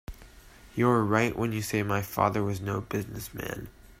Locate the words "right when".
1.03-1.51